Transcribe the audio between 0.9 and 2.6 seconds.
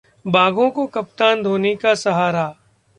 कप्तान धोनी का सहारा